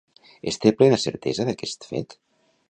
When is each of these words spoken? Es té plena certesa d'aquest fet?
Es 0.51 0.55
té 0.63 0.71
plena 0.79 0.99
certesa 1.03 1.47
d'aquest 1.51 1.87
fet? 1.93 2.19